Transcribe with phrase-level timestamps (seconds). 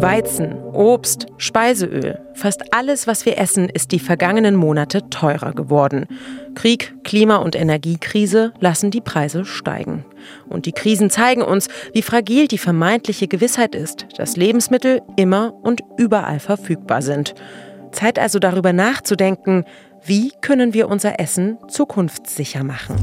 [0.00, 6.06] Weizen, Obst, Speiseöl, fast alles, was wir essen, ist die vergangenen Monate teurer geworden.
[6.54, 10.04] Krieg, Klima- und Energiekrise lassen die Preise steigen.
[10.48, 15.80] Und die Krisen zeigen uns, wie fragil die vermeintliche Gewissheit ist, dass Lebensmittel immer und
[15.96, 17.34] überall verfügbar sind.
[17.92, 19.64] Zeit also darüber nachzudenken,
[20.04, 22.96] wie können wir unser Essen zukunftssicher machen.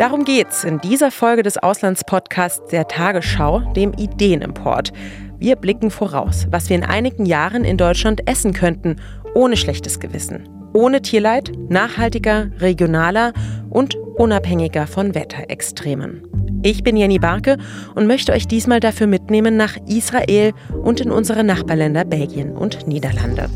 [0.00, 4.94] Darum geht's in dieser Folge des Auslandspodcasts der Tagesschau, dem Ideenimport.
[5.38, 8.96] Wir blicken voraus, was wir in einigen Jahren in Deutschland essen könnten,
[9.34, 10.48] ohne schlechtes Gewissen.
[10.72, 13.34] Ohne Tierleid, nachhaltiger, regionaler
[13.68, 16.22] und unabhängiger von Wetterextremen.
[16.62, 17.58] Ich bin Jenny Barke
[17.94, 23.50] und möchte euch diesmal dafür mitnehmen nach Israel und in unsere Nachbarländer Belgien und Niederlande.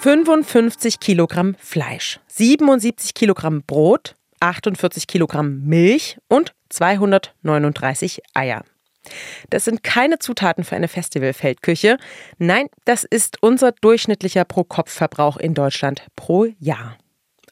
[0.00, 8.62] 55 Kilogramm Fleisch, 77 Kilogramm Brot, 48 Kilogramm Milch und 239 Eier.
[9.50, 11.96] Das sind keine Zutaten für eine Festivalfeldküche.
[12.38, 16.96] Nein, das ist unser durchschnittlicher Pro-Kopf-Verbrauch in Deutschland pro Jahr.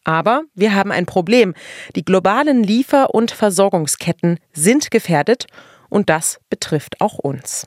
[0.04, 1.52] Aber wir haben ein Problem.
[1.96, 5.46] Die globalen Liefer- und Versorgungsketten sind gefährdet
[5.88, 7.66] und das betrifft auch uns.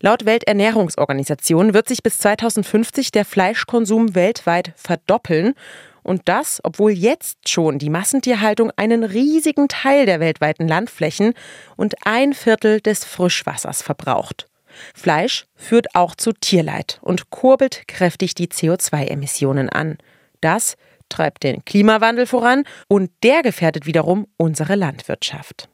[0.00, 5.54] Laut Welternährungsorganisation wird sich bis 2050 der Fleischkonsum weltweit verdoppeln.
[6.02, 11.34] Und das, obwohl jetzt schon die Massentierhaltung einen riesigen Teil der weltweiten Landflächen
[11.76, 14.46] und ein Viertel des Frischwassers verbraucht.
[14.94, 19.98] Fleisch führt auch zu Tierleid und kurbelt kräftig die CO2-Emissionen an.
[20.40, 20.76] Das
[21.08, 25.68] treibt den Klimawandel voran und der gefährdet wiederum unsere Landwirtschaft.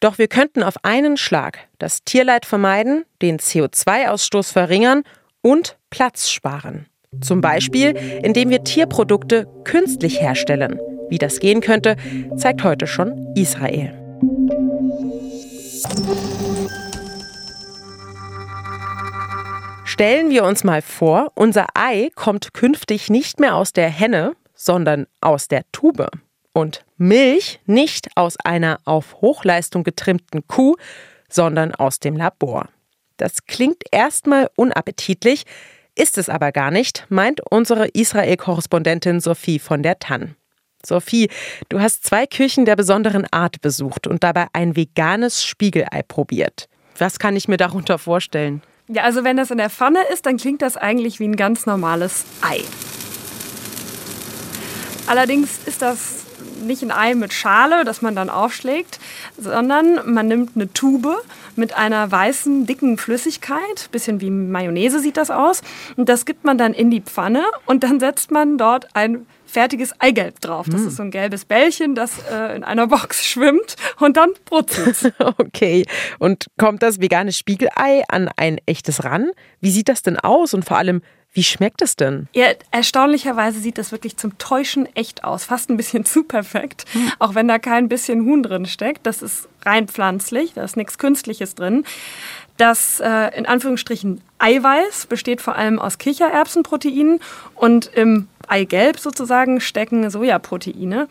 [0.00, 5.02] Doch wir könnten auf einen Schlag das Tierleid vermeiden, den CO2-Ausstoß verringern
[5.42, 6.86] und Platz sparen.
[7.20, 10.78] Zum Beispiel, indem wir Tierprodukte künstlich herstellen.
[11.08, 11.96] Wie das gehen könnte,
[12.36, 13.92] zeigt heute schon Israel.
[19.84, 25.06] Stellen wir uns mal vor, unser Ei kommt künftig nicht mehr aus der Henne, sondern
[25.20, 26.08] aus der Tube
[26.52, 30.76] und Milch nicht aus einer auf Hochleistung getrimmten Kuh,
[31.28, 32.68] sondern aus dem Labor.
[33.16, 35.44] Das klingt erstmal unappetitlich,
[35.94, 40.36] ist es aber gar nicht, meint unsere Israel-Korrespondentin Sophie von der Tann.
[40.86, 41.28] Sophie,
[41.68, 46.68] du hast zwei Küchen der besonderen Art besucht und dabei ein veganes Spiegelei probiert.
[46.96, 48.62] Was kann ich mir darunter vorstellen?
[48.86, 51.66] Ja, also wenn das in der Pfanne ist, dann klingt das eigentlich wie ein ganz
[51.66, 52.62] normales Ei.
[55.06, 56.24] Allerdings ist das
[56.66, 58.98] nicht ein Ei mit Schale, das man dann aufschlägt,
[59.36, 61.22] sondern man nimmt eine Tube
[61.56, 65.62] mit einer weißen, dicken Flüssigkeit, bisschen wie Mayonnaise sieht das aus,
[65.96, 69.98] und das gibt man dann in die Pfanne und dann setzt man dort ein fertiges
[69.98, 70.66] Eigelb drauf.
[70.70, 70.88] Das mm.
[70.88, 75.14] ist so ein gelbes Bällchen, das äh, in einer Box schwimmt und dann brutzelt.
[75.38, 75.86] okay.
[76.18, 79.30] Und kommt das vegane Spiegelei an ein echtes ran?
[79.60, 80.54] Wie sieht das denn aus?
[80.54, 81.02] Und vor allem,
[81.38, 82.26] wie schmeckt es denn?
[82.34, 85.44] Ja, erstaunlicherweise sieht das wirklich zum Täuschen echt aus.
[85.44, 86.84] Fast ein bisschen zu perfekt.
[86.90, 87.12] Hm.
[87.20, 89.06] Auch wenn da kein bisschen Huhn drin steckt.
[89.06, 91.84] Das ist rein pflanzlich, da ist nichts Künstliches drin.
[92.56, 97.20] Das äh, in Anführungsstrichen Eiweiß besteht vor allem aus Kichererbsenproteinen
[97.54, 101.06] und im Eigelb sozusagen stecken Sojaproteine.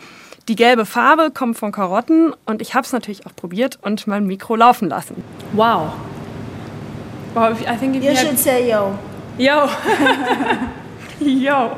[0.50, 4.28] Die gelbe Farbe kommt von Karotten und ich habe es natürlich auch probiert und mein
[4.28, 5.24] Mikro laufen lassen.
[5.54, 5.94] Wow.
[7.34, 9.00] Wow, I think you should say yo.
[9.38, 9.70] Yo.
[11.20, 11.78] Yo.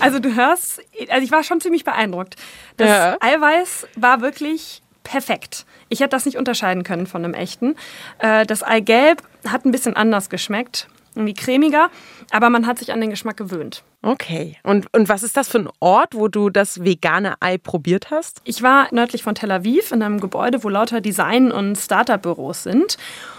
[0.00, 2.34] Also du hörst, also ich war schon ziemlich beeindruckt.
[2.76, 3.16] Das ja.
[3.20, 5.64] Eiweiß war wirklich perfekt.
[5.88, 7.76] Ich hätte das nicht unterscheiden können von einem echten.
[8.18, 11.88] Äh, das Eigelb hat ein bisschen anders geschmeckt, irgendwie cremiger,
[12.32, 13.84] aber man hat sich an den Geschmack gewöhnt.
[14.02, 14.56] Okay.
[14.64, 18.40] Und, und was ist das für ein Ort, wo du das vegane Ei probiert hast?
[18.44, 22.96] Ich war nördlich von Tel Aviv in einem Gebäude, wo lauter Design- und Startup-Büros sind.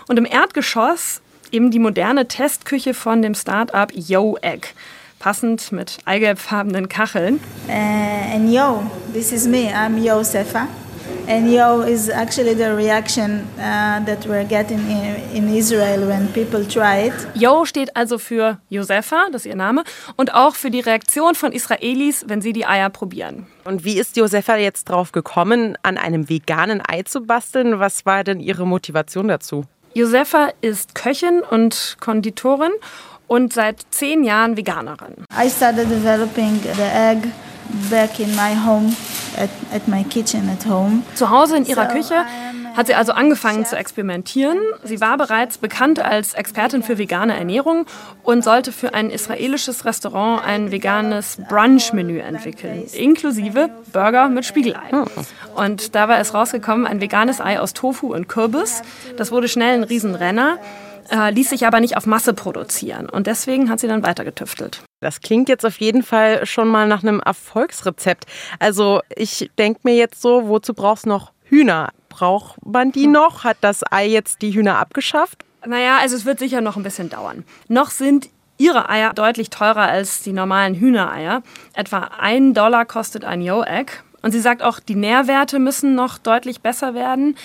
[0.08, 4.70] Und im Erdgeschoss eben die moderne Testküche von dem Start-up Yo Egg.
[5.20, 7.40] Passend mit eigelbfarbenen Kacheln.
[7.68, 8.84] Uh, and Yo,
[9.14, 9.70] this is me.
[9.74, 10.68] I'm Yo Sefa.
[11.28, 16.66] And Yo is actually the reaction uh, that we're getting in, in Israel when people
[16.66, 17.14] try it.
[17.36, 19.84] Yo steht also für Josefa, das ist ihr Name,
[20.16, 23.46] und auch für die Reaktion von Israelis, wenn sie die Eier probieren.
[23.64, 27.80] Und wie ist Josefa jetzt drauf gekommen, an einem veganen Ei zu basteln?
[27.80, 29.66] Was war denn ihre Motivation dazu?
[29.94, 32.72] Josefa ist Köchin und Konditorin
[33.28, 35.26] und seit zehn Jahren Veganerin.
[35.32, 37.28] I started developing the egg
[37.90, 38.96] back in my home,
[39.38, 41.04] at, at my kitchen at home.
[41.16, 42.26] Zu Hause in ihrer Küche
[42.80, 44.58] hat sie also angefangen zu experimentieren.
[44.86, 47.86] Sie war bereits bekannt als Expertin für vegane Ernährung
[48.24, 54.92] und sollte für ein israelisches Restaurant ein veganes Brunch-Menü entwickeln, inklusive Burger mit Spiegelei.
[55.58, 58.82] Und dabei ist rausgekommen ein veganes Ei aus Tofu und Kürbis.
[59.18, 60.58] Das wurde schnell ein Riesenrenner
[61.12, 63.10] äh, ließ sich aber nicht auf Masse produzieren.
[63.10, 64.84] Und deswegen hat sie dann weiter getüftelt.
[65.02, 68.26] Das klingt jetzt auf jeden Fall schon mal nach einem Erfolgsrezept.
[68.60, 71.90] Also ich denke mir jetzt so, wozu brauchst du noch Hühner?
[72.10, 73.44] Braucht man die noch?
[73.44, 75.46] Hat das Ei jetzt die Hühner abgeschafft?
[75.66, 77.44] Naja, also es wird sicher noch ein bisschen dauern.
[77.68, 81.42] Noch sind ihre Eier deutlich teurer als die normalen Hühnereier.
[81.74, 83.94] Etwa ein Dollar kostet ein Yo-Egg.
[84.22, 87.38] Und sie sagt auch, die Nährwerte müssen noch deutlich besser werden.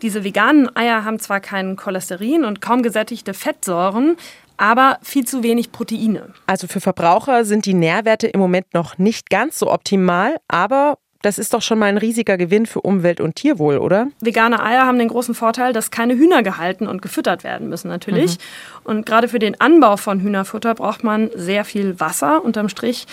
[0.00, 4.16] Diese veganen Eier haben zwar kein Cholesterin und kaum gesättigte Fettsäuren,
[4.56, 6.32] aber viel zu wenig Proteine.
[6.46, 11.38] Also für Verbraucher sind die Nährwerte im Moment noch nicht ganz so optimal, aber das
[11.38, 14.08] ist doch schon mal ein riesiger Gewinn für Umwelt und Tierwohl, oder?
[14.20, 18.38] Vegane Eier haben den großen Vorteil, dass keine Hühner gehalten und gefüttert werden müssen natürlich.
[18.38, 18.80] Mhm.
[18.84, 22.44] Und gerade für den Anbau von Hühnerfutter braucht man sehr viel Wasser.
[22.44, 23.06] Unterm Strich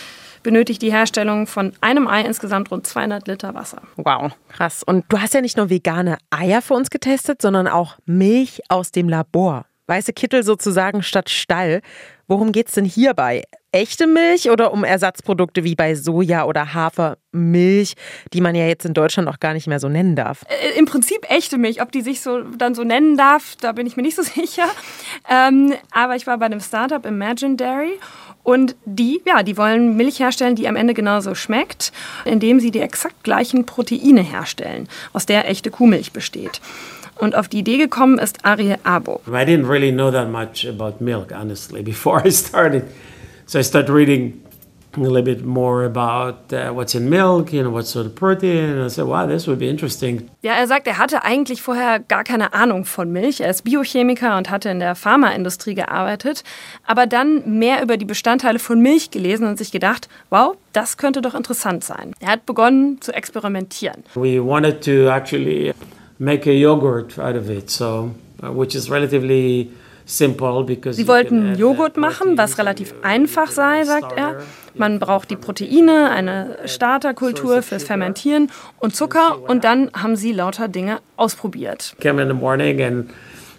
[0.43, 3.81] benötigt die Herstellung von einem Ei insgesamt rund 200 Liter Wasser.
[3.97, 4.83] Wow, krass.
[4.83, 8.91] Und du hast ja nicht nur vegane Eier für uns getestet, sondern auch Milch aus
[8.91, 9.65] dem Labor.
[9.87, 11.81] Weiße Kittel sozusagen statt Stall.
[12.29, 13.41] Worum geht es denn hierbei?
[13.71, 17.95] Echte Milch oder um Ersatzprodukte wie bei Soja oder Hafermilch,
[18.33, 20.45] die man ja jetzt in Deutschland auch gar nicht mehr so nennen darf?
[20.47, 21.81] Äh, Im Prinzip echte Milch.
[21.81, 24.67] Ob die sich so dann so nennen darf, da bin ich mir nicht so sicher.
[25.27, 27.97] Ähm, aber ich war bei einem Startup Imagine Dairy
[28.43, 31.91] und die, ja, die wollen Milch herstellen, die am Ende genauso schmeckt,
[32.25, 36.61] indem sie die exakt gleichen Proteine herstellen, aus der echte Kuhmilch besteht.
[37.19, 39.21] Und auf die Idee gekommen ist Arie Abo.
[39.27, 42.83] I didn't really know that much about milk, honestly, before I started.
[43.45, 44.41] So I started reading
[44.95, 48.69] a little bit more about uh, what's in milk, you know, what sort of protein.
[48.69, 50.29] And I said, wow, this would be interesting.
[50.41, 53.41] Ja, er sagt, er hatte eigentlich vorher gar keine Ahnung von Milch.
[53.41, 56.43] Er ist Biochemiker und hatte in der Pharmaindustrie gearbeitet,
[56.85, 61.21] aber dann mehr über die Bestandteile von Milch gelesen und sich gedacht, wow, das könnte
[61.21, 62.13] doch interessant sein.
[62.19, 64.03] Er hat begonnen zu experimentieren.
[64.15, 65.73] We wanted to actually
[66.19, 68.13] make a yogurt out of it, so
[68.43, 69.71] uh, which is relatively
[70.05, 74.41] simple because Sie wollten Joghurt machen, was relativ einfach sei, sagt er.
[74.75, 80.67] Man braucht die Proteine, eine Starterkultur fürs Fermentieren und Zucker und dann haben sie lauter
[80.67, 81.95] Dinge ausprobiert.
[81.99, 83.09] Came in the morning and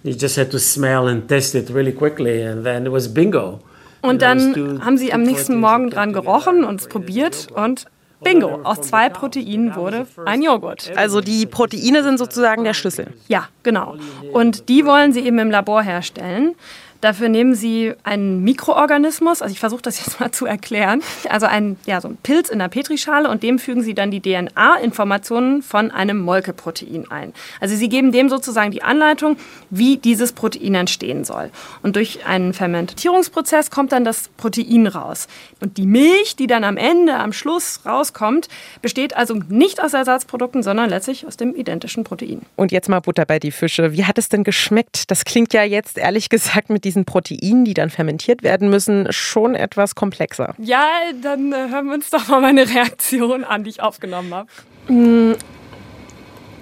[0.02, 3.60] you just had to smell and test it really quickly and then it was bingo.
[4.02, 7.86] Und dann haben sie am nächsten Morgen dran gerochen und es probiert und
[8.22, 10.92] Bingo, aus zwei Proteinen wurde ein Joghurt.
[10.96, 13.14] Also die Proteine sind sozusagen der Schlüssel.
[13.28, 13.96] Ja, genau.
[14.32, 16.54] Und die wollen sie eben im Labor herstellen.
[17.00, 21.78] Dafür nehmen Sie einen Mikroorganismus, also ich versuche das jetzt mal zu erklären, also ein,
[21.86, 25.90] ja, so ein Pilz in der Petrischale und dem fügen Sie dann die DNA-Informationen von
[25.90, 27.32] einem Molkeprotein ein.
[27.60, 29.36] Also Sie geben dem sozusagen die Anleitung,
[29.70, 31.50] wie dieses Protein entstehen soll.
[31.82, 35.26] Und durch einen Fermentierungsprozess kommt dann das Protein raus.
[35.60, 38.48] Und die Milch, die dann am Ende, am Schluss rauskommt,
[38.82, 42.42] besteht also nicht aus Ersatzprodukten, sondern letztlich aus dem identischen Protein.
[42.56, 43.92] Und jetzt mal Butter bei die Fische.
[43.92, 45.10] Wie hat es denn geschmeckt?
[45.10, 49.54] Das klingt ja jetzt ehrlich gesagt mit diesen Proteinen, die dann fermentiert werden müssen, schon
[49.54, 50.54] etwas komplexer.
[50.58, 50.88] Ja,
[51.22, 54.48] dann äh, hören wir uns doch mal meine Reaktion an, die ich aufgenommen habe.
[54.88, 55.34] Mm,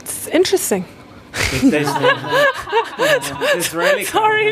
[0.03, 0.85] it's interesting.
[3.61, 4.05] Sorry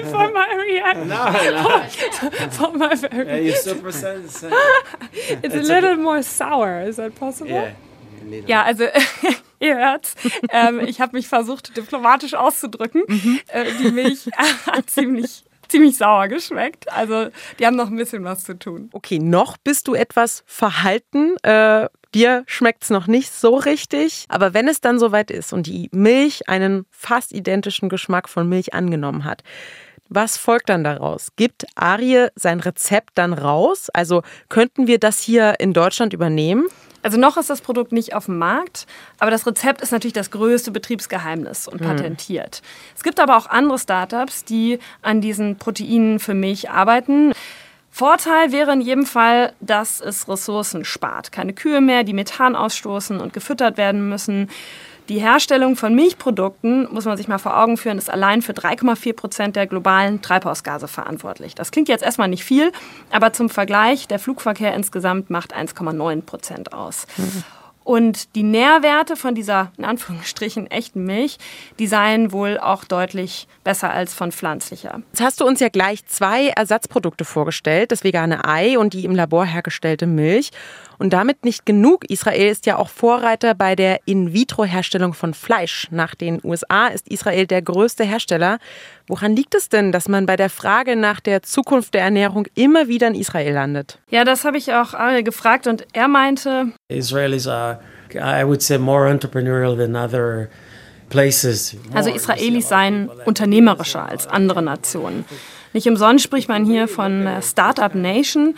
[0.05, 1.09] for my reaction.
[1.09, 1.83] No, no.
[2.51, 3.27] for my very.
[3.27, 4.53] Yeah, you're super sensitive.
[5.43, 6.81] it's a little more sour.
[6.83, 7.51] Is that possible?
[7.51, 7.73] Yeah.
[8.47, 8.85] Ja, also
[9.59, 10.15] ihr hört's.
[10.51, 13.03] Ähm, ich habe mich versucht, diplomatisch auszudrücken.
[13.49, 14.29] Äh, die Milch
[14.67, 16.91] hat ziemlich ziemlich sauer geschmeckt.
[16.93, 18.91] Also die haben noch ein bisschen was zu tun.
[18.93, 21.37] Okay, noch bist du etwas verhalten.
[21.43, 24.25] Äh, dir schmeckt es noch nicht so richtig.
[24.29, 28.75] Aber wenn es dann soweit ist und die Milch einen fast identischen Geschmack von Milch
[28.75, 29.43] angenommen hat,
[30.09, 31.29] was folgt dann daraus?
[31.37, 33.91] Gibt Arie sein Rezept dann raus?
[33.91, 36.67] Also könnten wir das hier in Deutschland übernehmen?
[37.03, 38.87] Also noch ist das Produkt nicht auf dem Markt,
[39.19, 42.63] aber das Rezept ist natürlich das größte Betriebsgeheimnis und patentiert.
[42.97, 47.33] Es gibt aber auch andere Startups, die an diesen Proteinen für Milch arbeiten.
[47.97, 51.33] Vorteil wäre in jedem Fall, dass es Ressourcen spart.
[51.33, 54.51] Keine Kühe mehr, die Methan ausstoßen und gefüttert werden müssen.
[55.09, 59.15] Die Herstellung von Milchprodukten, muss man sich mal vor Augen führen, ist allein für 3,4
[59.15, 61.55] Prozent der globalen Treibhausgase verantwortlich.
[61.55, 62.71] Das klingt jetzt erstmal nicht viel,
[63.11, 67.07] aber zum Vergleich, der Flugverkehr insgesamt macht 1,9 Prozent aus.
[67.87, 71.39] Und die Nährwerte von dieser, in Anführungsstrichen, echten Milch,
[71.79, 75.03] die seien wohl auch deutlich besser als von pflanzlicher.
[75.13, 79.15] Jetzt hast du uns ja gleich zwei Ersatzprodukte vorgestellt, das vegane Ei und die im
[79.15, 80.51] Labor hergestellte Milch.
[80.99, 82.09] Und damit nicht genug.
[82.11, 85.89] Israel ist ja auch Vorreiter bei der In-vitro-Herstellung von Fleisch.
[85.91, 88.59] Nach den USA ist Israel der größte Hersteller.
[89.07, 92.89] Woran liegt es denn, dass man bei der Frage nach der Zukunft der Ernährung immer
[92.89, 93.99] wieder in Israel landet?
[94.11, 97.75] Ja, das habe ich auch Ariel gefragt und er meinte, Israel is, uh,
[98.15, 100.49] I would say, more entrepreneurial than other
[101.09, 101.77] places.
[101.95, 105.25] Also Israelis seien unternehmerischer als andere Nationen.
[105.73, 108.55] Nicht umsonst spricht man hier von Startup Nation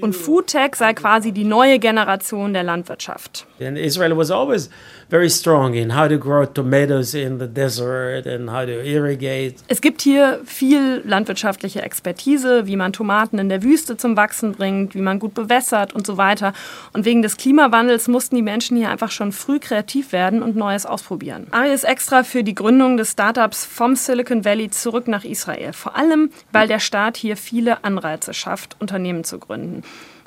[0.00, 3.46] und Foodtech sei quasi die neue Generation der Landwirtschaft.
[3.60, 4.70] And Israel was always
[5.10, 9.56] very strong in how to grow tomatoes in the desert and how to irrigate.
[9.68, 14.94] Es gibt hier viel landwirtschaftliche Expertise, wie man Tomaten in der Wüste zum Wachsen bringt,
[14.94, 16.52] wie man gut bewässert und so weiter.
[16.92, 20.86] Und wegen des Klimawandels mussten die Menschen hier einfach schon früh kreativ werden und Neues
[20.86, 21.48] ausprobieren.
[21.50, 25.72] Ari ist extra für die Gründung des Startups vom Silicon Valley zurück nach Israel.
[25.72, 29.82] Vor allem, weil der Staat hier viele Anreize schafft, Unternehmen zu gründen.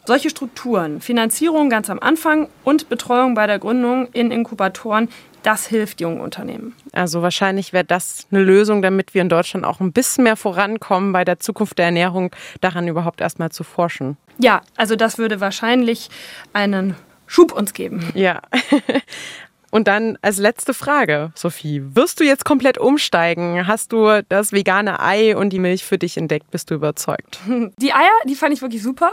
[0.06, 5.08] Solche Strukturen, Finanzierung ganz am Anfang und Betreuung bei der Gründung in Inkubatoren,
[5.44, 6.76] das hilft jungen Unternehmen.
[6.92, 11.14] Also wahrscheinlich wäre das eine Lösung, damit wir in Deutschland auch ein bisschen mehr vorankommen
[11.14, 14.18] bei der Zukunft der Ernährung, daran überhaupt erstmal zu forschen.
[14.40, 16.10] Ja, also das würde wahrscheinlich
[16.52, 16.96] einen
[17.26, 18.12] Schub uns geben.
[18.14, 18.42] Ja.
[19.72, 23.66] Und dann als letzte Frage, Sophie, wirst du jetzt komplett umsteigen?
[23.66, 26.52] Hast du das vegane Ei und die Milch für dich entdeckt?
[26.52, 27.40] Bist du überzeugt?
[27.80, 29.12] Die Eier, die fand ich wirklich super.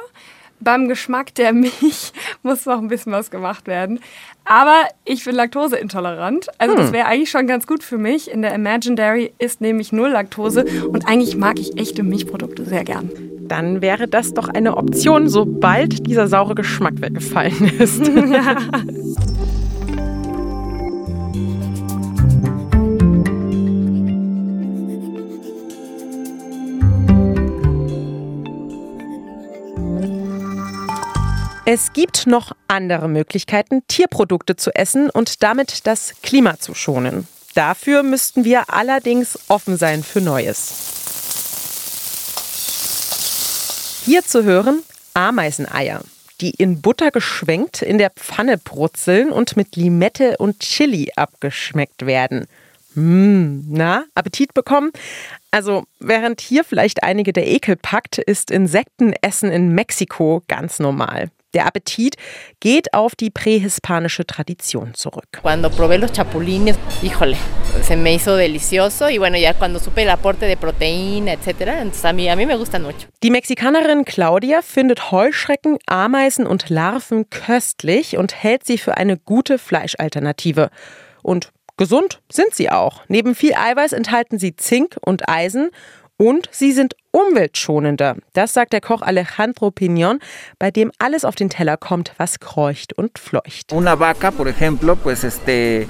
[0.60, 2.12] Beim Geschmack der Milch
[2.42, 4.00] muss noch ein bisschen was gemacht werden.
[4.44, 6.48] Aber ich bin laktoseintolerant.
[6.58, 8.30] Also das wäre eigentlich schon ganz gut für mich.
[8.30, 12.84] In der Imagine Dairy ist nämlich null Laktose und eigentlich mag ich echte Milchprodukte sehr
[12.84, 13.10] gern.
[13.40, 18.00] Dann wäre das doch eine Option, sobald dieser saure Geschmack weggefallen ist.
[31.72, 37.28] Es gibt noch andere Möglichkeiten, Tierprodukte zu essen und damit das Klima zu schonen.
[37.54, 40.72] Dafür müssten wir allerdings offen sein für Neues.
[44.04, 44.82] Hier zu hören
[45.14, 46.00] Ameiseneier,
[46.40, 52.48] die in Butter geschwenkt in der Pfanne brutzeln und mit Limette und Chili abgeschmeckt werden.
[52.94, 54.90] Mmh, na, Appetit bekommen?
[55.52, 61.30] Also, während hier vielleicht einige der Ekel packt, ist Insektenessen in Mexiko ganz normal.
[61.52, 62.14] Der Appetit
[62.60, 65.40] geht auf die prähispanische Tradition zurück.
[65.42, 67.36] Cuando probé los chapulines, híjole,
[67.82, 72.04] se me hizo delicioso y bueno, ya cuando supe el aporte de proteína, etcétera, entonces
[72.04, 73.08] a mí, a mí me gustan mucho.
[73.24, 79.58] Die Mexikanerin Claudia findet Heuschrecken, Ameisen und Larven köstlich und hält sie für eine gute
[79.58, 80.70] Fleischalternative.
[81.22, 83.02] Und gesund sind sie auch.
[83.08, 85.70] Neben viel Eiweiß enthalten sie Zink und Eisen
[86.20, 88.16] und sie sind umweltschonender.
[88.34, 90.18] Das sagt der Koch Alejandro Piñón,
[90.58, 93.72] bei dem alles auf den Teller kommt, was kreucht und fleucht.
[93.72, 95.88] Una vaca, por ejemplo, pues este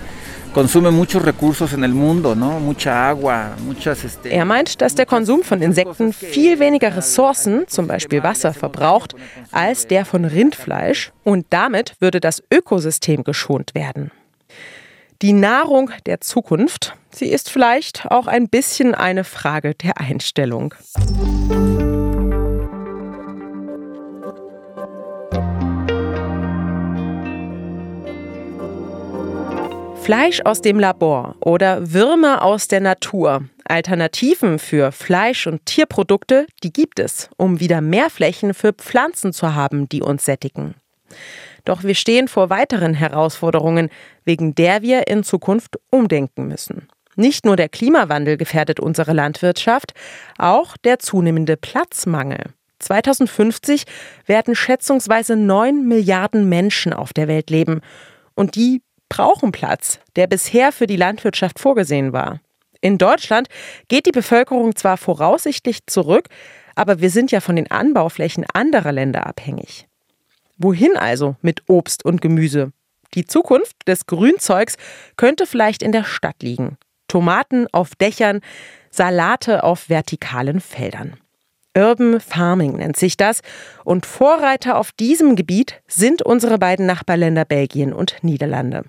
[0.54, 2.60] consume muchos recursos en el mundo, ¿no?
[2.60, 7.88] Mucha agua, muchas este Er meint, dass der Konsum von Insekten viel weniger Ressourcen, zum
[7.88, 9.16] Beispiel Wasser, verbraucht
[9.50, 14.12] als der von Rindfleisch und damit würde das Ökosystem geschont werden.
[15.22, 20.72] Die Nahrung der Zukunft, sie ist vielleicht auch ein bisschen eine Frage der Einstellung.
[30.00, 33.44] Fleisch aus dem Labor oder Würmer aus der Natur.
[33.66, 39.54] Alternativen für Fleisch- und Tierprodukte, die gibt es, um wieder mehr Flächen für Pflanzen zu
[39.54, 40.76] haben, die uns sättigen.
[41.64, 43.90] Doch wir stehen vor weiteren Herausforderungen,
[44.25, 46.88] wegen der wir in Zukunft umdenken müssen.
[47.17, 49.93] Nicht nur der Klimawandel gefährdet unsere Landwirtschaft,
[50.38, 52.45] auch der zunehmende Platzmangel.
[52.79, 53.85] 2050
[54.26, 57.83] werden schätzungsweise 9 Milliarden Menschen auf der Welt leben.
[58.35, 62.40] Und die brauchen Platz, der bisher für die Landwirtschaft vorgesehen war.
[62.81, 63.49] In Deutschland
[63.88, 66.29] geht die Bevölkerung zwar voraussichtlich zurück,
[66.75, 69.89] aber wir sind ja von den Anbauflächen anderer Länder abhängig.
[70.62, 72.73] Wohin also mit Obst und Gemüse?
[73.14, 74.76] Die Zukunft des Grünzeugs
[75.17, 76.76] könnte vielleicht in der Stadt liegen.
[77.09, 78.40] Tomaten auf Dächern,
[78.90, 81.17] Salate auf vertikalen Feldern.
[81.75, 83.40] Urban Farming nennt sich das.
[83.85, 88.85] Und Vorreiter auf diesem Gebiet sind unsere beiden Nachbarländer Belgien und Niederlande.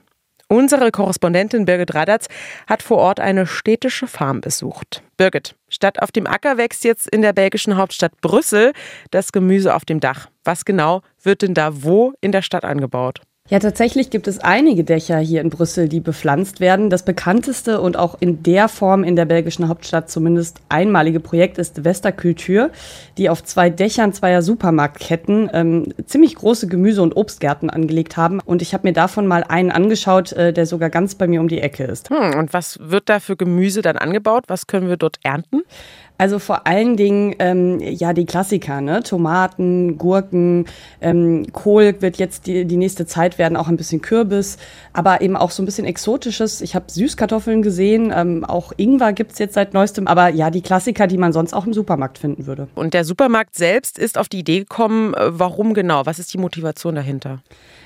[0.50, 2.28] Unsere Korrespondentin Birgit Radatz
[2.68, 5.04] hat vor Ort eine städtische Farm besucht.
[5.16, 8.74] Birgit, statt auf dem Acker wächst jetzt in der belgischen Hauptstadt Brüssel
[9.12, 10.31] das Gemüse auf dem Dach.
[10.44, 13.22] Was genau wird denn da wo in der Stadt angebaut?
[13.52, 16.90] Ja, tatsächlich gibt es einige Dächer hier in Brüssel, die bepflanzt werden.
[16.90, 21.84] Das bekannteste und auch in der Form in der belgischen Hauptstadt zumindest einmalige Projekt ist
[21.84, 22.70] Westerkultur,
[23.18, 28.40] die auf zwei Dächern zweier Supermarktketten ähm, ziemlich große Gemüse- und Obstgärten angelegt haben.
[28.40, 31.50] Und ich habe mir davon mal einen angeschaut, äh, der sogar ganz bei mir um
[31.50, 32.10] die Ecke ist.
[32.10, 34.46] Hm, und was wird da für Gemüse dann angebaut?
[34.48, 35.64] Was können wir dort ernten?
[36.22, 39.02] Also vor allen Dingen ähm, ja die Klassiker, ne?
[39.02, 40.68] Tomaten, Gurken,
[41.02, 44.58] ähm, Kohl wird jetzt die, die nächste Zeit werden, auch ein bisschen Kürbis,
[44.94, 46.62] aber eben auch so ein bisschen Exotisches.
[46.62, 51.08] Ich habe Süßkartoffeln gesehen, ähm, auch Ingwer gibt's jetzt seit neuestem, aber ja, die Klassiker,
[51.08, 52.68] die man sonst auch im Supermarkt finden würde.
[52.76, 56.06] Und der Supermarkt selbst ist auf die Idee gekommen, äh, warum genau?
[56.06, 57.42] Was ist die Motivation dahinter?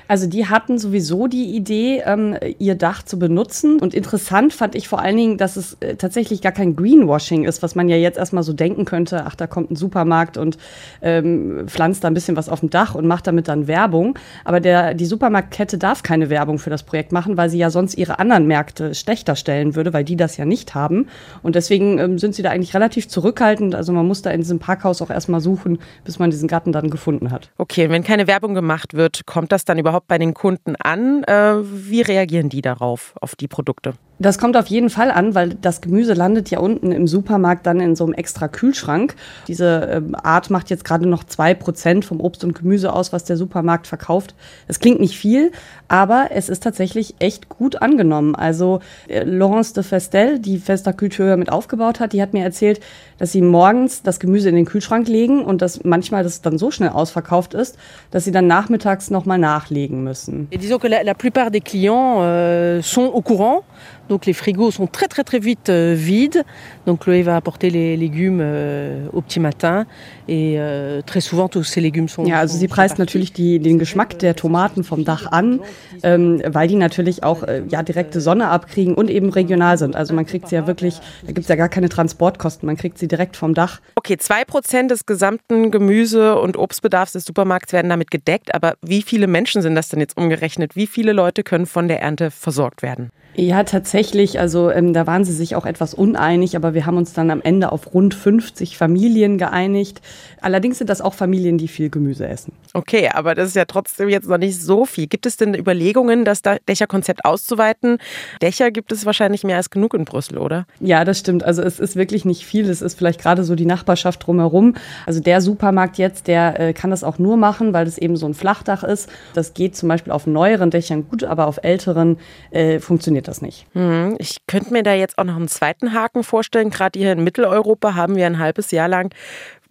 [0.07, 3.79] Also die hatten sowieso die Idee, ähm, ihr Dach zu benutzen.
[3.79, 7.63] Und interessant fand ich vor allen Dingen, dass es äh, tatsächlich gar kein Greenwashing ist,
[7.63, 9.23] was man ja jetzt erstmal so denken könnte.
[9.25, 10.57] Ach, da kommt ein Supermarkt und
[11.01, 14.17] ähm, pflanzt da ein bisschen was auf dem Dach und macht damit dann Werbung.
[14.43, 17.97] Aber der, die Supermarktkette darf keine Werbung für das Projekt machen, weil sie ja sonst
[17.97, 21.07] ihre anderen Märkte schlechter stellen würde, weil die das ja nicht haben.
[21.43, 23.75] Und deswegen ähm, sind sie da eigentlich relativ zurückhaltend.
[23.75, 26.89] Also man muss da in diesem Parkhaus auch erstmal suchen, bis man diesen Garten dann
[26.89, 27.49] gefunden hat.
[27.57, 31.23] Okay, wenn keine Werbung gemacht wird, kommt das dann überhaupt bei den Kunden an?
[31.23, 33.93] Äh, wie reagieren die darauf, auf die Produkte?
[34.17, 37.81] Das kommt auf jeden Fall an, weil das Gemüse landet ja unten im Supermarkt dann
[37.81, 39.15] in so einem extra Kühlschrank.
[39.47, 43.25] Diese ähm, Art macht jetzt gerade noch zwei Prozent vom Obst und Gemüse aus, was
[43.25, 44.33] der Supermarkt verkauft.
[44.67, 45.51] Das klingt nicht viel,
[45.89, 48.35] aber es ist tatsächlich echt gut angenommen.
[48.35, 48.79] Also
[49.09, 52.79] äh, Laurence de Festel, die Festa Culture mit aufgebaut hat, die hat mir erzählt,
[53.17, 56.71] dass sie morgens das Gemüse in den Kühlschrank legen und dass manchmal das dann so
[56.71, 57.77] schnell ausverkauft ist,
[58.11, 60.47] dass sie dann nachmittags nochmal nachlegen müssen.
[60.51, 63.63] Et disons que la, la plupart des clients euh, sont au courant
[64.09, 66.43] Donc les frigos sont très très très vite euh, vides.
[66.85, 69.85] Donc Chloé va apporter les légumes euh, au petit matin
[70.27, 72.25] et euh, très souvent tous ces légumes sont.
[72.25, 75.59] Ja, also sie preist natürlich die, den Geschmack der Tomaten vom Dach an,
[76.03, 79.95] ähm, weil die natürlich auch äh, ja direkte Sonne abkriegen und eben regional sind.
[79.95, 82.97] Also man kriegt sie ja wirklich, da gibt es ja gar keine Transportkosten, man kriegt
[82.97, 83.81] sie direkt vom Dach.
[83.95, 88.53] Okay, zwei Prozent des gesamten Gemüse- und Obstbedarfs des Supermarkts werden damit gedeckt.
[88.53, 90.75] Aber wie viele Menschen sind das denn jetzt umgerechnet?
[90.75, 93.09] Wie viele Leute können von der Ernte versorgt werden?
[93.35, 93.94] Ja, tatsächlich.
[94.39, 97.41] Also ähm, da waren sie sich auch etwas uneinig, aber wir haben uns dann am
[97.41, 100.01] Ende auf rund 50 Familien geeinigt.
[100.41, 102.53] Allerdings sind das auch Familien, die viel Gemüse essen.
[102.73, 105.07] Okay, aber das ist ja trotzdem jetzt noch nicht so viel.
[105.07, 107.99] Gibt es denn Überlegungen, das Dächerkonzept auszuweiten?
[108.41, 110.67] Dächer gibt es wahrscheinlich mehr als genug in Brüssel, oder?
[110.79, 111.43] Ja, das stimmt.
[111.43, 112.69] Also es ist wirklich nicht viel.
[112.69, 114.75] Es ist vielleicht gerade so die Nachbarschaft drumherum.
[115.05, 118.25] Also der Supermarkt jetzt, der äh, kann das auch nur machen, weil es eben so
[118.25, 119.09] ein Flachdach ist.
[119.33, 122.17] Das geht zum Beispiel auf neueren Dächern gut, aber auf älteren
[122.51, 123.65] äh, funktioniert das nicht.
[123.73, 123.84] Hm,
[124.19, 126.69] ich könnte mir da jetzt auch noch einen zweiten Haken vorstellen.
[126.69, 129.13] Gerade hier in Mitteleuropa haben wir ein halbes Jahr lang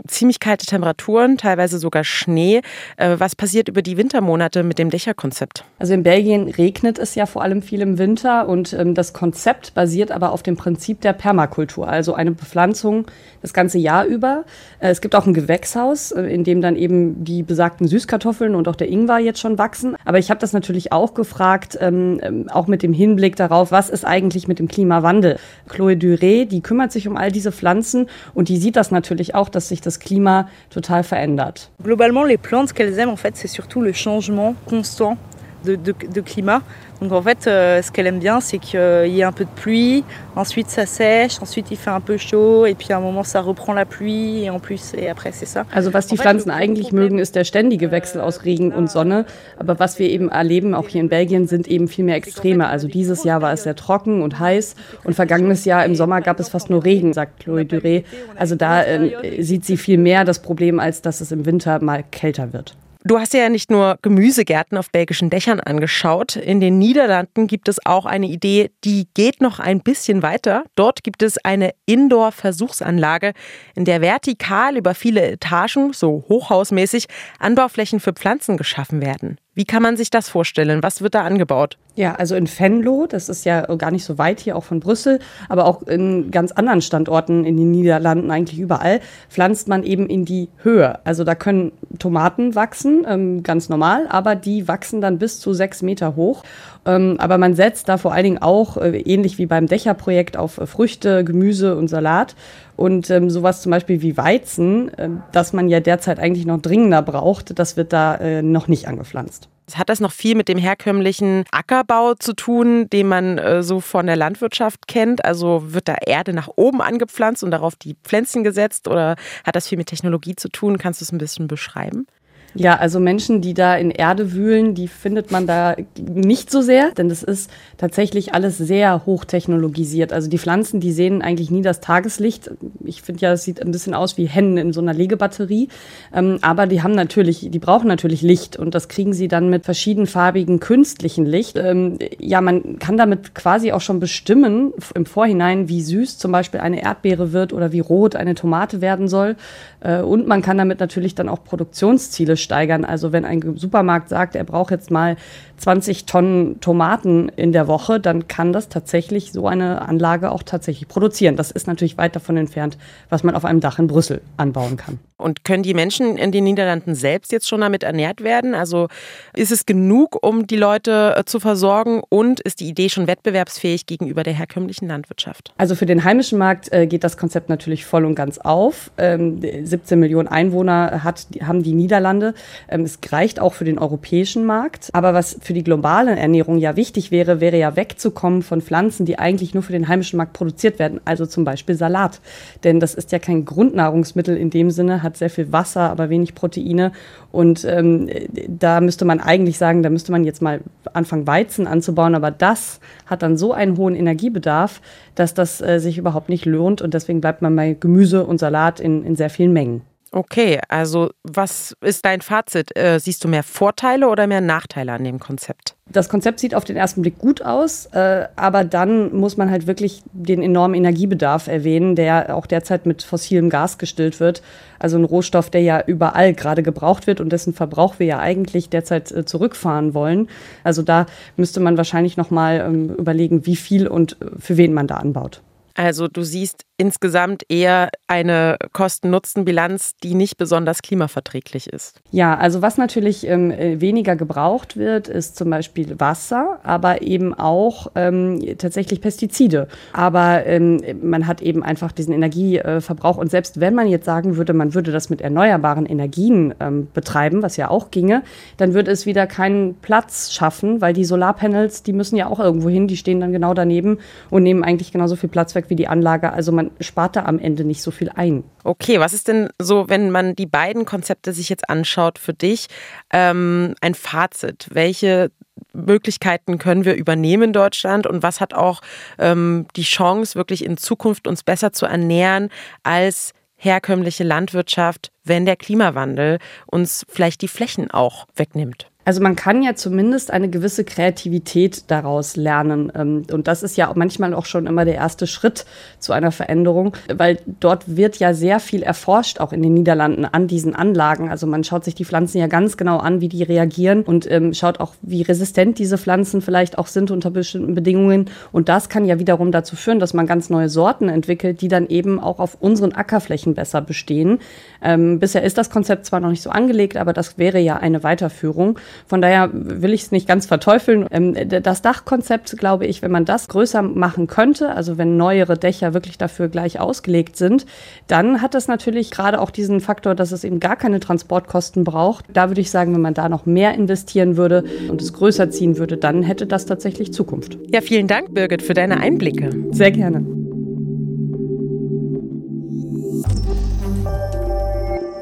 [0.07, 2.61] ziemlich kalte Temperaturen, teilweise sogar Schnee.
[2.97, 5.65] Äh, was passiert über die Wintermonate mit dem Dächerkonzept?
[5.79, 9.75] Also in Belgien regnet es ja vor allem viel im Winter und ähm, das Konzept
[9.75, 13.07] basiert aber auf dem Prinzip der Permakultur, also eine Bepflanzung
[13.45, 14.45] das ganze Jahr über.
[14.81, 18.69] Äh, es gibt auch ein Gewächshaus, äh, in dem dann eben die besagten Süßkartoffeln und
[18.69, 19.97] auch der Ingwer jetzt schon wachsen.
[20.05, 23.91] Aber ich habe das natürlich auch gefragt, ähm, ähm, auch mit dem Hinblick darauf, was
[23.91, 25.39] ist eigentlich mit dem Klimawandel?
[25.69, 29.49] Chloé Duré, die kümmert sich um all diese Pflanzen und die sieht das natürlich auch,
[29.51, 31.71] dass sich das Klima total verändert.
[31.83, 35.17] Globalement, les plantes, qu'elles aiment, en fait, c'est surtout le changement constant
[35.65, 36.63] de, de, de climat.
[37.01, 39.51] Donc en fait, euh, ce qu'elle aime bien, c'est qu'il y ait un peu de
[39.55, 40.05] pluie,
[40.37, 43.41] ensuite ça sèche, ensuite il fait un peu chaud et puis à un moment ça
[43.41, 45.67] reprend la pluie et en plus et après c'est ça.
[45.73, 49.27] Also was die Pflanzen eigentlich mögen, ist der ständige Wechsel aus Regen und Sonne,
[49.59, 52.69] aber was wir eben erleben, auch hier in Belgien, sind eben viel mehr Extreme.
[52.69, 56.39] Also dieses Jahr war es sehr trocken und heiß und vergangenes Jahr im Sommer gab
[56.41, 58.05] es fast nur Regen, sagt Chloé Duré.
[58.37, 62.05] Also da äh, sieht sie viel mehr das Problem, als dass es im Winter mal
[62.11, 62.77] kälter wird.
[63.07, 66.37] Du hast ja nicht nur Gemüsegärten auf belgischen Dächern angeschaut.
[66.37, 70.65] In den Niederlanden gibt es auch eine Idee, die geht noch ein bisschen weiter.
[70.75, 73.35] Dort gibt es eine Indoor-Versuchsanlage,
[73.75, 77.05] in der vertikal über viele Etagen, so hochhausmäßig,
[77.39, 79.37] Anbauflächen für Pflanzen geschaffen werden.
[79.55, 80.83] Wie kann man sich das vorstellen?
[80.83, 81.79] Was wird da angebaut?
[81.97, 85.21] Ja, also in Venlo, das ist ja gar nicht so weit hier auch von Brüssel,
[85.49, 90.25] aber auch in ganz anderen Standorten in den Niederlanden, eigentlich überall, pflanzt man eben in
[90.25, 90.99] die Höhe.
[91.05, 95.83] Also da können Tomaten wachsen, ähm, ganz normal, aber die wachsen dann bis zu sechs
[95.83, 96.43] Meter hoch.
[96.85, 100.61] Ähm, aber man setzt da vor allen Dingen auch, äh, ähnlich wie beim Dächerprojekt, auf
[100.65, 102.35] Früchte, Gemüse und Salat.
[102.77, 107.03] Und ähm, sowas zum Beispiel wie Weizen, äh, das man ja derzeit eigentlich noch dringender
[107.03, 109.49] braucht, das wird da äh, noch nicht angepflanzt.
[109.73, 114.07] Hat das noch viel mit dem herkömmlichen Ackerbau zu tun, den man äh, so von
[114.07, 115.25] der Landwirtschaft kennt?
[115.25, 119.69] Also wird da Erde nach oben angepflanzt und darauf die Pflänzchen gesetzt oder hat das
[119.69, 120.77] viel mit Technologie zu tun?
[120.77, 122.07] Kannst du es ein bisschen beschreiben?
[122.55, 126.93] Ja, also Menschen, die da in Erde wühlen, die findet man da nicht so sehr,
[126.93, 130.13] denn das ist tatsächlich alles sehr hochtechnologisiert.
[130.13, 132.51] Also die Pflanzen, die sehen eigentlich nie das Tageslicht.
[132.85, 135.69] Ich finde ja, es sieht ein bisschen aus wie Hennen in so einer Legebatterie.
[136.15, 139.65] Ähm, aber die haben natürlich, die brauchen natürlich Licht und das kriegen sie dann mit
[139.65, 141.57] verschiedenfarbigen künstlichen Licht.
[141.57, 146.61] Ähm, ja, man kann damit quasi auch schon bestimmen im Vorhinein, wie süß zum Beispiel
[146.61, 149.35] eine Erdbeere wird oder wie rot eine Tomate werden soll.
[149.81, 152.85] Äh, und man kann damit natürlich dann auch Produktionsziele steigern.
[152.85, 155.17] Also wenn ein Supermarkt sagt, er braucht jetzt mal
[155.57, 160.89] 20 Tonnen Tomaten in der Woche, dann kann das tatsächlich so eine Anlage auch tatsächlich
[160.89, 161.37] produzieren.
[161.37, 164.99] Das ist natürlich weit davon entfernt, was man auf einem Dach in Brüssel anbauen kann.
[165.17, 168.55] Und können die Menschen in den Niederlanden selbst jetzt schon damit ernährt werden?
[168.55, 168.89] Also
[169.35, 173.87] ist es genug, um die Leute äh, zu versorgen und ist die Idee schon wettbewerbsfähig
[173.87, 175.55] gegenüber der herkömmlichen Landwirtschaft?
[175.57, 178.91] Also für den heimischen Markt äh, geht das Konzept natürlich voll und ganz auf.
[178.99, 182.35] Ähm, 17 Millionen Einwohner hat, haben die Niederlande.
[182.69, 184.91] Ähm, es reicht auch für den europäischen Markt.
[184.93, 189.19] Aber was für die globale Ernährung ja wichtig wäre, wäre ja wegzukommen von Pflanzen, die
[189.19, 191.03] eigentlich nur für den heimischen Markt produziert werden.
[191.05, 192.23] Also zum Beispiel Salat.
[192.65, 196.35] Denn das ist ja kein Grundnahrungsmittel in dem Sinne, hat sehr viel Wasser, aber wenig
[196.35, 196.93] Proteine.
[197.31, 198.09] Und ähm,
[198.49, 200.63] da müsste man eigentlich sagen, da müsste man jetzt mal
[200.95, 202.15] anfangen, Weizen anzubauen.
[202.15, 204.81] Aber das hat dann so einen hohen Energiebedarf,
[205.15, 206.81] dass das äh, sich überhaupt nicht lohnt.
[206.81, 209.83] Und deswegen bleibt man bei Gemüse und Salat in, in sehr vielen Mengen.
[210.15, 212.77] Okay, also was ist dein Fazit?
[212.79, 215.75] Äh, siehst du mehr Vorteile oder mehr Nachteile an dem Konzept?
[215.91, 219.67] Das Konzept sieht auf den ersten Blick gut aus, äh, aber dann muss man halt
[219.67, 224.41] wirklich den enormen Energiebedarf erwähnen, der auch derzeit mit fossilem Gas gestillt wird.
[224.79, 228.69] Also ein Rohstoff, der ja überall gerade gebraucht wird und dessen Verbrauch wir ja eigentlich
[228.69, 230.29] derzeit äh, zurückfahren wollen.
[230.63, 234.95] Also da müsste man wahrscheinlich nochmal ähm, überlegen, wie viel und für wen man da
[234.99, 235.43] anbaut.
[235.75, 242.01] Also du siehst insgesamt eher eine Kosten-Nutzen-Bilanz, die nicht besonders klimaverträglich ist.
[242.11, 247.33] Ja, also was natürlich ähm, äh, weniger gebraucht wird, ist zum Beispiel Wasser, aber eben
[247.33, 249.69] auch ähm, tatsächlich Pestizide.
[249.93, 253.17] Aber ähm, man hat eben einfach diesen Energieverbrauch.
[253.17, 257.43] Und selbst wenn man jetzt sagen würde, man würde das mit erneuerbaren Energien ähm, betreiben,
[257.43, 258.23] was ja auch ginge,
[258.57, 262.69] dann würde es wieder keinen Platz schaffen, weil die Solarpanels, die müssen ja auch irgendwo
[262.69, 263.99] hin, die stehen dann genau daneben
[264.31, 266.33] und nehmen eigentlich genauso viel Platz weg Netzwerk wie die Anlage.
[266.33, 268.45] Also man spart da am Ende nicht so viel ein.
[268.63, 272.69] Okay, was ist denn so, wenn man die beiden Konzepte sich jetzt anschaut, für dich
[273.13, 274.69] ähm, ein Fazit?
[274.71, 275.31] Welche
[275.73, 278.81] Möglichkeiten können wir übernehmen in Deutschland und was hat auch
[279.19, 282.51] ähm, die Chance, wirklich in Zukunft uns besser zu ernähren
[282.83, 288.91] als herkömmliche Landwirtschaft, wenn der Klimawandel uns vielleicht die Flächen auch wegnimmt?
[289.05, 292.91] Also man kann ja zumindest eine gewisse Kreativität daraus lernen.
[292.95, 295.67] Ähm, und das ist ja manchmal auch schon immer der erste Schritt
[295.99, 300.47] zu einer Veränderung, weil dort wird ja sehr viel erforscht, auch in den Niederlanden an
[300.47, 301.31] diesen Anlagen.
[301.31, 304.55] Also man schaut sich die Pflanzen ja ganz genau an, wie die reagieren und ähm,
[304.55, 308.31] schaut auch, wie resistent diese Pflanzen vielleicht auch sind unter bestimmten Bedingungen.
[308.53, 311.89] Und das kann ja wiederum dazu führen, dass man ganz neue Sorten entwickelt, die dann
[311.89, 314.39] eben auch auf unseren Ackerflächen besser bestehen.
[314.83, 318.03] Ähm, bisher ist das Konzept zwar noch nicht so angelegt, aber das wäre ja eine
[318.03, 318.79] Weiterführung.
[319.07, 321.07] Von daher will ich es nicht ganz verteufeln.
[321.11, 325.95] Ähm, das Dachkonzept, glaube ich, wenn man das größer machen könnte, also wenn neuere Dächer
[325.95, 327.67] wirklich dafür gleich ausgelegt sind,
[328.07, 332.25] dann hat das natürlich gerade auch diesen Faktor, dass es eben gar keine Transportkosten braucht.
[332.33, 335.79] Da würde ich sagen, wenn man da noch mehr investieren würde und es größer ziehen
[335.79, 337.59] würde, dann hätte das tatsächlich Zukunft.
[337.73, 339.51] Ja, vielen Dank, Birgit, für deine Einblicke.
[339.73, 340.44] Sehr gerne.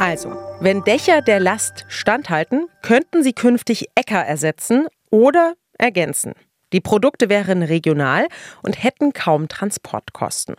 [0.02, 6.32] Also, wenn Dächer der Last standhalten, könnten sie künftig Äcker ersetzen oder ergänzen.
[6.72, 8.26] Die Produkte wären regional
[8.64, 10.56] und hätten kaum Transportkosten.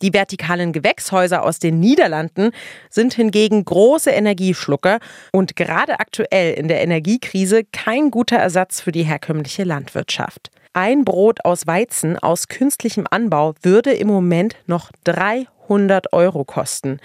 [0.00, 2.52] Die vertikalen Gewächshäuser aus den Niederlanden
[2.88, 9.02] sind hingegen große Energieschlucker und gerade aktuell in der Energiekrise kein guter Ersatz für die
[9.02, 10.50] herkömmliche Landwirtschaft.
[10.72, 16.98] Ein Brot aus Weizen aus künstlichem Anbau würde im Moment noch 300 Euro kosten.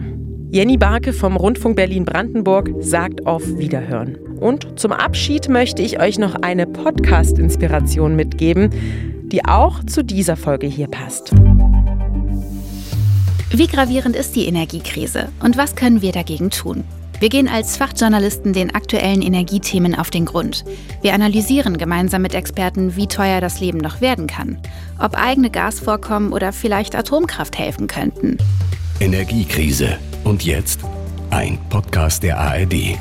[0.51, 4.17] Jenny Barke vom Rundfunk Berlin-Brandenburg sagt auf Wiederhören.
[4.41, 8.71] Und zum Abschied möchte ich euch noch eine Podcast-Inspiration mitgeben,
[9.31, 11.33] die auch zu dieser Folge hier passt.
[13.51, 16.85] Wie gravierend ist die Energiekrise und was können wir dagegen tun?
[17.21, 20.65] Wir gehen als Fachjournalisten den aktuellen Energiethemen auf den Grund.
[21.03, 24.57] Wir analysieren gemeinsam mit Experten, wie teuer das Leben noch werden kann,
[24.99, 28.39] ob eigene Gasvorkommen oder vielleicht Atomkraft helfen könnten.
[29.01, 29.99] Energiekrise.
[30.24, 30.81] Und jetzt
[31.31, 32.98] ein Podcast der ARD.